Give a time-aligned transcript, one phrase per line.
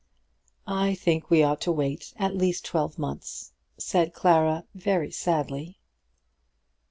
[0.65, 5.77] "I think we ought to wait at least twelve months," said Clara, very sadly.